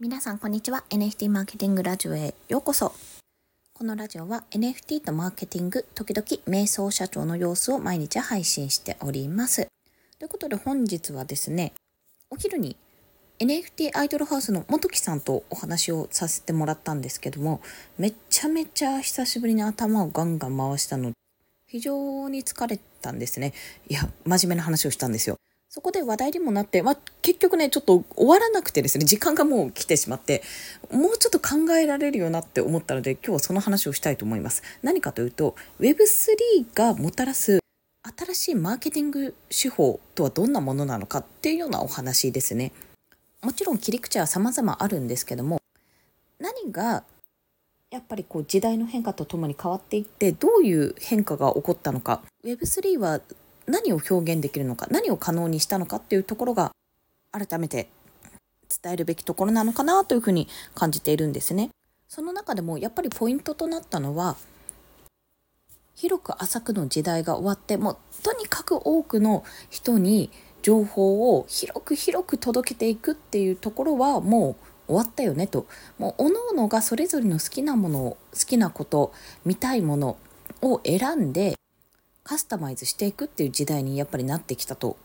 [0.00, 0.84] 皆さんこんにちは。
[0.90, 2.92] NFT マーケティングラジオへようこそ。
[3.72, 9.66] このラジオは NFT とマーケティング時々瞑想社長の様子を毎日配信しております。
[10.20, 11.72] ということで本日はですね
[12.30, 12.76] お昼に
[13.40, 17.60] NFT アイドルハウスの元木さんとお話をさせてもらったんですけども
[17.98, 21.16] めちゃめちゃ久しぶりに頭をガンガン回したので
[21.66, 23.52] 非常に疲れたんですね。
[23.88, 25.37] いや真面目な話をしたんですよ。
[25.70, 30.42] そこで話題にもなって、まあ、結局ねちょっと終わらなくてですね時間がもう来てしまって
[30.90, 34.62] もうちょっと考えられるよなって思ったので今日はその話をしたいと思います。
[34.82, 37.60] 何かというと Web3 がもたらす
[38.16, 42.72] 新しいマーケティング手法とはどんなものなのかっていうようなお話ですね。
[43.42, 45.60] もちろん切り口は様々あるんですけども
[46.40, 47.04] 何が
[47.90, 52.22] やっぱりこう時代の変化とともに変わっていってどういう変化が起こったのか。
[52.44, 53.20] Web3 は
[53.68, 56.72] 何を表現できるのか何を可能にしたのかっていうところが
[57.30, 57.88] 改めて
[58.82, 61.70] 伝えるべきところなのかなというふうに感じているんですね。
[62.08, 64.36] その中でもやっぱりポイントとなったのは
[65.94, 70.30] 広く浅くの時代が終わってもうとにかく多くの人に
[70.62, 75.66] 情報を広く広く届けていくっていうところはもう終わったよねと
[75.98, 79.12] もう各々がそれぞれの好きなものを好きなこと
[79.44, 80.16] 見たいもの
[80.62, 81.54] を選んで
[82.28, 84.98] カスタマイズしていくっていう時代にやっぱりなってきたと。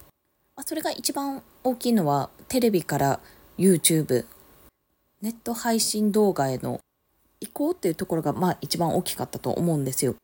[0.57, 3.21] まあ、それが一番大きいのはテレビから
[3.57, 4.25] YouTube、
[5.21, 6.81] ネット配信動画への
[7.39, 10.15] 移行っていうところがまあ一番大きかったと思うんですよ。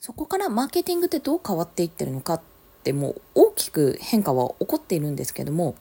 [0.00, 2.40] そこからマーケティングってどう変わっていってるのかっ
[2.84, 5.74] てもう大きく変化は起こっているんですけども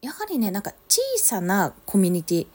[0.00, 2.46] やはりねなんか小さなコミュニティ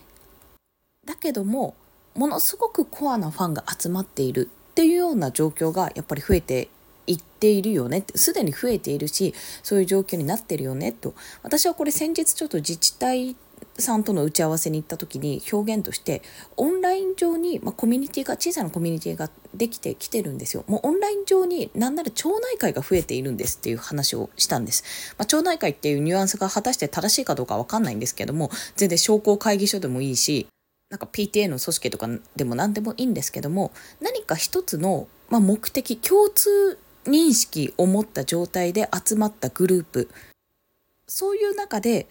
[1.05, 1.75] だけども
[2.15, 6.69] ものすごくコアなファンが集まっているっていうような状況がやっぱり増えて
[7.07, 11.15] 言っているよねすでに増えているしそういう状況になってるよねと。
[11.41, 13.35] 私はこれ先日ちょっと自治体
[13.79, 16.21] さんとの打ち合わせに行った時に表現として
[16.57, 20.63] オンライン上に、まあ、コミュニティが小さなコミュニティができてきてるんですよ。
[20.67, 30.47] もうオンライン上に何なら町内会が増えているんですっていう話をしたんです、まあ、町内会っていうニュアンスが果たして正しいかどうかわかんないんですけども全然商工会議所でもいいし
[30.89, 40.09] なんか PTA の組織とかでも何でもいいんですけども何か一つの、まあ、目的共通認識を持った状態で集まったグループ
[41.07, 42.07] そういう中で、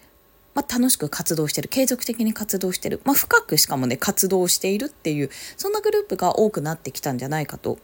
[0.55, 7.77] まあ、楽しく活動してる継続的に活動してる、まあ、深くしかもね活動しているっていうそんなグループが多くなってきたんじゃないかと。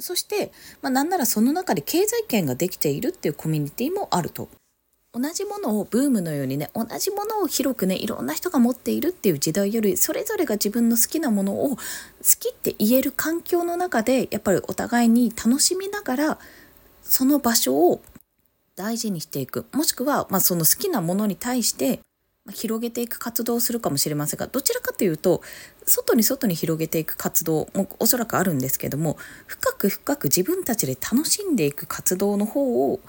[0.00, 4.48] そして、まあ、なんならその中で経済圏ができているっていうコミュニティもあると。
[5.14, 11.76] 同じものをブームのようにね同じものを広くねいろんな人が持っているっていう時代よりそれぞれが自分の好きなものを好
[12.38, 16.38] きって言える環境の中でやっぱりお互いに楽しみながら
[17.02, 18.02] その場所を
[18.76, 19.66] 大事にしていく。
[19.72, 22.00] もしくは、まあ、その好きなものに対して
[22.52, 25.42] 広げていく活動をするかもしれませんがどちらかというと
[25.86, 33.00] 外に外に広げていく活動もおそらくあるんですけども深く深く自分たちで楽しんでいく活動の方を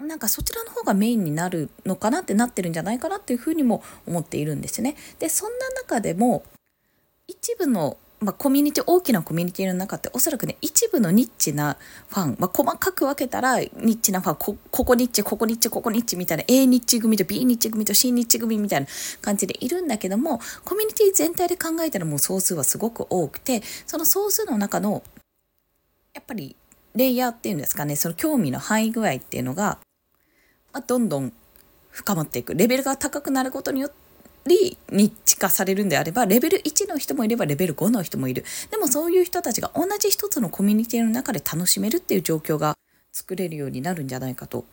[0.00, 4.96] なんかそちらの方がメインになるのかなってなってるんじゃないかなっていうふうにも思っているんですね。
[5.18, 6.44] でそんな中でも
[7.26, 11.76] 一部の、まあ、コミュニティ大きなコミュニティの中っておそらくね一部のニッチな
[12.08, 18.86] ファン、まあ、細かく分けたらニッチなファンここニッチここニッチここニッチみたいな A ニッチ組と B ニッチ組と C ニッチ組みたいな
[19.22, 25.02] 感じでいるんだけどもコミュニティ全体で考えたらもう総数はすごく多くてその総数の中の
[26.12, 26.56] やっぱり
[26.94, 29.78] レイヤーっていうんですかねその興味の範囲具合っていうのが
[30.74, 31.32] まあ、どんどん
[31.90, 32.54] 深まっていく。
[32.54, 33.96] レベルが高くなることによって
[34.90, 38.44] ニッチ化されるんであればレベル1の人もいればレベル5の人もいる。
[38.70, 42.76] でもそういう人たちが同じ一つのコミュニティの中で楽しめるっていう状況が
[43.12, 44.64] 作れるようになるんじゃないかと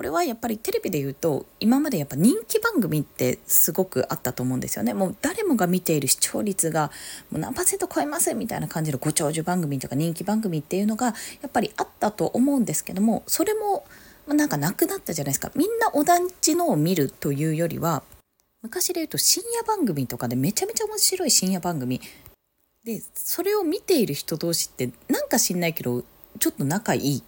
[0.00, 4.94] これはやっぱりテレビで言うと今までやっぱ人気番組ってすごくあったと思うんですよね。
[4.94, 6.90] もう誰もが見ている視聴率が
[7.30, 11.12] もう何パーセント超えますみたいな感じのご長寿番組とか人気番組っていうのがや
[11.48, 13.84] っぱりあったと思うんですけどもそれも
[14.26, 15.52] なんかなくなったじゃないですか。
[15.54, 18.02] みんな同じのを見るというよりは
[18.62, 22.00] 昔で言うと深夜番組とかでめちゃめちゃ面白い深夜番組。
[22.84, 26.04] でそれを見ている人同士ってなんか知んないけど
[26.38, 27.22] ちょっと仲いい。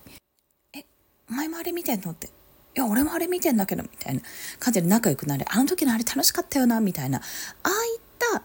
[0.74, 0.86] え
[1.28, 2.30] お前もあれ見てんのって。
[2.74, 4.20] いや俺もあれ見てんだけどみたいな
[4.58, 7.22] 感じで仲良くなるあの時のあれ楽しかったよなみたいなあ
[7.64, 8.42] あいった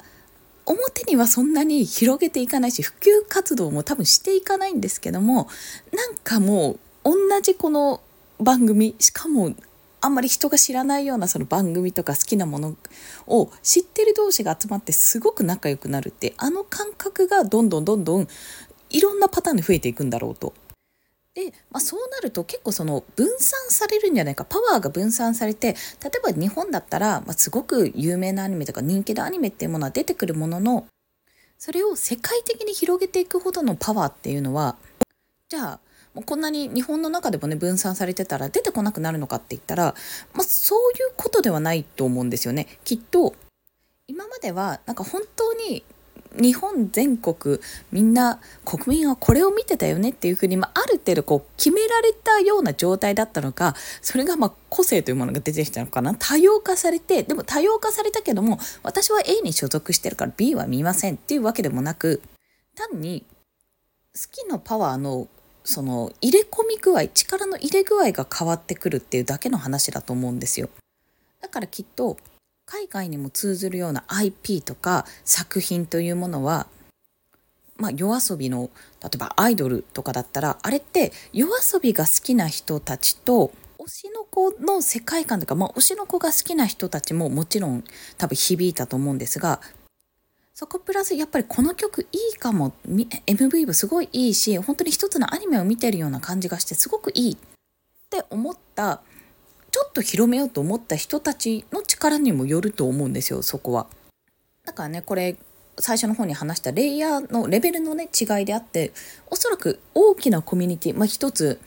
[0.66, 5.48] 表にはそんなに広げていかないし普及活動も多分していかないんですけども
[5.94, 8.02] なんかもう同じこの
[8.40, 9.56] 番組しかも
[10.02, 12.76] あんまり人が知らないようなその番組とか好きなもの
[13.28, 18.28] を知ってる同士が集まってすごく仲良くなるってあの感覚がどんどんどんどん
[18.90, 20.54] いろんなパターンで増えていくんだろうと。
[21.38, 30.88] で、まあ、そうなると結構その分散されるんじゃないかパワーが分散されて例えば日本だったら、ま、すごく有名なアニメとか人気のアニメっていうものは出てくるものの
[31.60, 34.78] それを世界的に広げていくほどのパワーっていうのは
[35.48, 35.80] じゃあ
[36.16, 39.94] もうこんなに日本の中でもね分散されてたら出てこなくなるのかって言ったら、
[40.34, 42.66] まあ、そういうことではないと思うんですよね。
[42.84, 43.36] きっと
[44.08, 45.84] 今まではなんか本当に
[46.42, 47.60] 日本全国
[47.92, 62.22] みんな国民はこれを見てたよねっていうふうに、まあ、ある程度こう決められたような状態だったのかそれがま個性というものが出てきたのかな多様化されてでも多様化されたけども私は A に所属してるから B は見ませんっていうわけでもなく
[62.76, 63.26] 単に
[64.14, 65.28] 好きのパワーの
[65.64, 70.70] その入れ込み具合力の入れ具合が変わってくるっていうだけの話だと思うんですよ。
[71.42, 72.18] だからきっと
[72.68, 76.68] 海外にも通ずるような IP とか作品というものは、
[77.78, 78.70] まあ、夜遊びの
[79.02, 87.86] 例えばアイドルとかだったらあれって夜遊びが好きな人たちと推しの子の世界観とか、まあ、推しの子が好きな人たちももちろん
[88.18, 89.62] 多分響いたと思うんですが
[90.54, 92.74] そこプラスやっぱりこの曲いいかも。
[92.84, 97.38] MV もすごいいいし本当に一つのアニメを見てるような感じがしてすごくいいっ
[98.10, 99.02] て思った
[99.98, 103.88] と広めようと思った人たちの力にもよると思うんですよそこは。
[104.64, 105.36] だからねこれ
[105.80, 108.92] 最初の方に話したレイヤーのレベルのね違いであって
[109.30, 111.60] おそらく大きなコミュニティまあ一つ、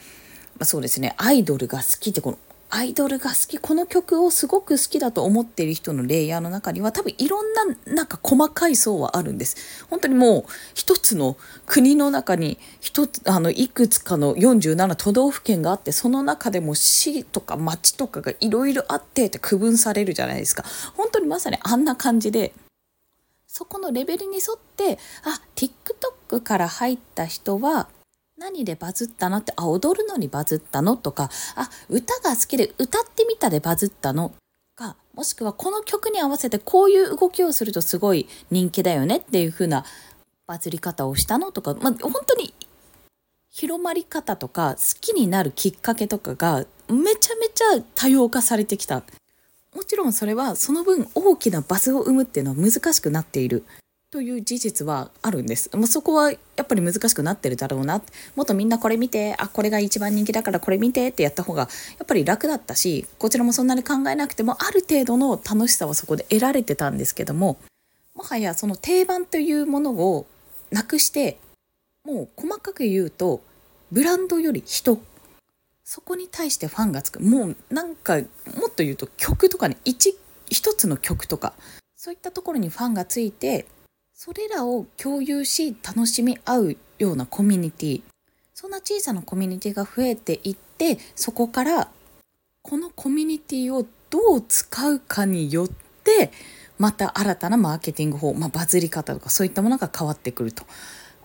[0.59, 2.39] まあ、そうですねアイドルが好きってこの
[2.71, 7.65] アイドルが好きこの曲をすごく好きだと思っている人のレイヤーの中には多分いろんな
[7.95, 9.87] なんか細かい層はあるんです。
[9.91, 10.45] 本当にもう
[10.75, 11.37] 一つの
[11.67, 20.65] 国の中に一つあのいくつかの47都道府県があってその中でも市とか町とかがいろいろあってって区分されるじゃないですか。
[20.97, 22.53] 本当にまさにあんな感じで
[23.47, 27.89] そこのレベルに沿ってあ TikTok から入った人は
[28.41, 34.33] 何でバズったのってあ踊るのにバズったのとかあ歌が好きで歌ってみたでバズったの。
[34.75, 39.85] かもしくはこの曲に合わせてこういう動きをするとすごい人気だよねっていう風な
[40.47, 42.55] バズり方をしたのとか、まあ、本当に
[43.51, 49.03] 広まり方とか好きになるきっかけとかがめちゃめちゃ多様化されてきた。
[49.77, 53.65] もちろんそれはその分大きなバズを生むっていうのは難しくなっている。
[54.11, 55.71] という事実はあるんです。
[55.77, 58.03] もうそこはやっぱり難しくなってるだろうな。
[58.35, 61.69] もっとみんなこれ見て、あ、これが一番人気だからこれ見てってやった方がや
[62.03, 67.59] っぱり楽だったし、こちらもそんなに考えなくてもある程度の楽しさはそこで得られてたんですけども、
[68.17, 70.27] もはやその定番というものを
[70.73, 71.39] なくして、
[72.05, 73.41] もう細かく言うと、
[73.93, 74.99] ブランドより人。
[75.85, 77.21] そこに対してファンがつく。
[77.21, 80.19] もうなんか、もっと言うと曲とかね、一、
[80.49, 81.53] 一つの曲とか、
[81.95, 83.67] そういったところにファンがついて、
[84.23, 88.03] それらを共有し楽しみ合うようなコミュニティ
[88.53, 91.89] そんな小さなコミュニティが増えていってそこから
[92.61, 96.33] このコミュニティをどう使うかによって
[96.79, 100.65] また新たなマーケティング法、まあ、バズり方とかそういったものが変わってくると。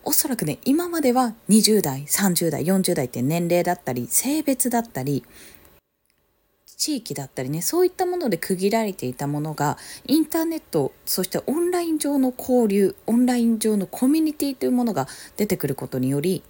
[0.05, 5.25] おそらくね今までは20代30代40代って年齢だったり性別だったり
[6.77, 15.07] 地域だったりねそういったもので区切られていたものがインターネットそしてオンライン上の交流オンライン上のコミュニティというものが
[15.37, 16.43] 出てくることにより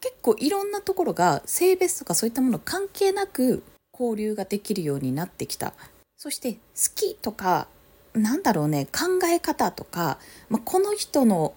[0.00, 5.74] 結構いろんなところが性別とかそういったもの関係なく交流ができるようになってきた。
[6.16, 6.58] そして好
[6.94, 7.66] きとか
[8.14, 10.18] なんだろうね考え方とか、
[10.48, 11.54] まあ、この人の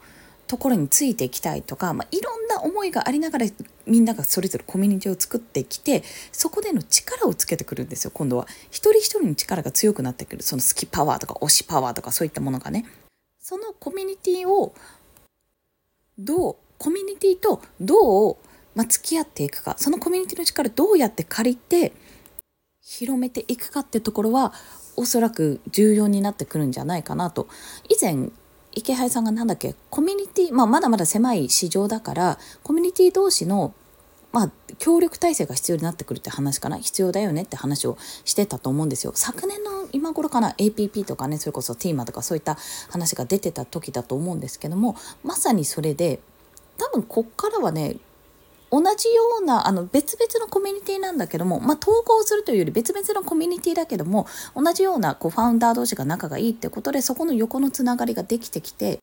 [0.48, 3.46] ところについていきたいとか、まあ、いろんな思いがありながら
[3.86, 8.48] みんながそれぞれコミュニティを作ってきてそこでの力をつけてくるんですよ今度は。
[8.70, 10.44] 一人一人の力が強くなってくる。
[10.44, 12.86] その好きパワーとか推しパワーとかそういったものがね。
[13.40, 14.74] そのコミュニティを
[16.18, 18.38] どうコミュニティとどう、
[18.76, 19.76] まあ、付き合っていくか。
[19.78, 21.94] そのコミュニティの力どうやって借りて
[22.82, 24.54] 広めていくかってところは
[24.96, 27.48] おそらく重要になってくるんじゃないかなと。
[27.90, 28.30] 以前
[28.76, 29.76] 池原さんが何だっけ？
[29.90, 33.74] コミュニティ、まあ、まだまだ狭い市場だからコミュニティ同士の
[34.32, 36.80] まあ、協力体制が必要になってくるって話かな？
[36.80, 39.12] 必要だよねって話をしてたと思うんですよ。
[39.14, 42.58] 昨年の今頃かな？APP とかねそれこそティーマとかそういった
[42.90, 46.20] 話が出てた時だと思うんですけどもまさにそれで
[46.80, 47.98] 多分こっからはね
[48.74, 54.26] 同じようなあの別々のコミュニティなんだけども、まあ、統合するというより別々のコミュニティだけども
[54.56, 58.98] 同じようなこうファウンダー同士が仲がいいってことでそこの横のつながりができてきて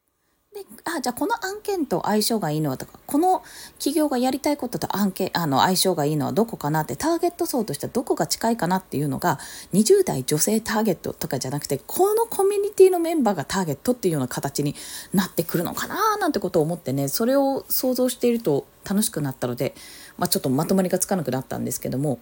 [0.53, 3.43] であじゃあこの案件と相性がいいのはとかこの
[3.79, 9.39] 企業がやりたいことと案件あの相性がいいのはどこかなってターゲット層としてはどこが近いかなっていうのが
[9.73, 14.75] 20代女性ターゲットとかじゃなくてこのコミュニティのメンバーがターゲットっていうような形に
[15.15, 19.75] なってくるのかななんてことを思ってねそれを想像していると楽しくなったので
[20.21, 22.19] まあ、ちょっとまとまりがつかなくなったんですけども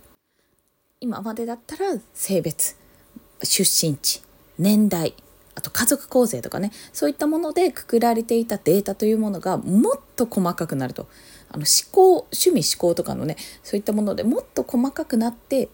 [1.01, 2.77] 今までだったら性別
[3.43, 4.23] 出身地
[4.57, 5.15] 年代
[5.59, 11.09] あと家族構成とかねそういったものでくくられていたデータというものがもっと細かくなると。
[11.51, 15.71] あの思考趣味思考とかのねそういったものでもっと細かくなって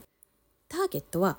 [0.69, 1.37] ターゲットは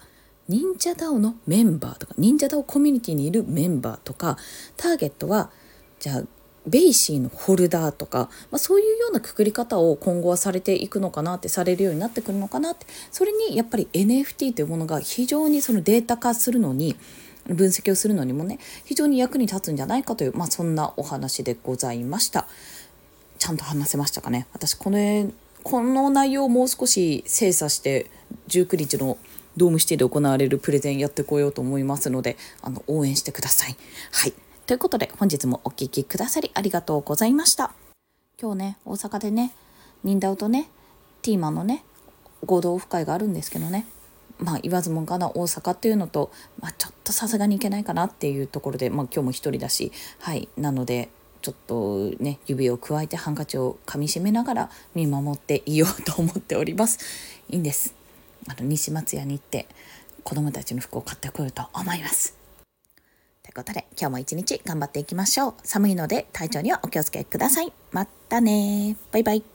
[0.49, 4.37] 忍者 DAO のメンバーとか忍者 DAO コミュニティにいるメンバーとか
[4.75, 5.51] ターゲットは
[5.99, 6.23] じゃあ
[6.67, 16.95] BAYC のホルダーとか、まあ、そういうようなくくり方を今後はされていくのかなってされるようになってくるのかなってそれにやっぱり NFT というものが非常にそのデータ化するのに
[17.47, 22.47] 分析をするのにもね非常に役に立つんじゃないかという、まあ、そんなお話でございました
[23.37, 24.47] ちゃんと話せましたかね？
[24.53, 25.31] 私この
[25.63, 28.09] この内容をもう少し精査して
[28.47, 29.17] 19日の
[29.57, 33.75] ドームシティで行われるプレゼンやってこようと思いますのであの応援してください。
[34.11, 34.33] はい
[34.65, 37.71] ということで本日もお聴きくださりありがとうございました。
[38.41, 39.53] 今日ね大阪でね
[40.03, 40.69] ニンダウとね
[41.21, 41.83] ティーマンのね
[42.45, 43.85] 合同オフ会があるんですけどね
[44.39, 50.47] まあ言わずもがな大阪っていうのと、まあ、ちょっとさすがに行けないかなっていうところで、まあ、今日も一人だしはい。
[50.57, 51.09] なので
[51.41, 56.99] ちょっとね指をくわえてハンカチをかみしめながら見守っていようと思っております。
[57.49, 57.93] いいんです。
[58.47, 59.67] あの西松屋に行って
[60.23, 62.35] 子供たちの服を買ってこようと思います。
[63.43, 65.53] ということで今日も一日頑張っていきましょう。
[65.63, 67.71] 寒いので体調にはお気をつけください。
[67.91, 69.54] またねバイバイ。